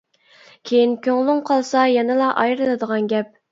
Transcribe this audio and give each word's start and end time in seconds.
كېيىن 0.69 0.95
كۆڭلۈڭ 1.09 1.43
قالسا، 1.51 1.85
يەنىلا 1.93 2.33
ئايرىلىدىغان 2.43 3.15
گەپ. 3.15 3.33